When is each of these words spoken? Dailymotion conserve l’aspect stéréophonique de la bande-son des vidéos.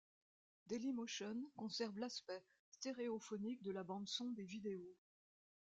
Dailymotion 0.65 1.51
conserve 1.55 1.99
l’aspect 1.99 2.41
stéréophonique 2.71 3.61
de 3.61 3.69
la 3.69 3.83
bande-son 3.83 4.31
des 4.31 4.45
vidéos. 4.45 4.97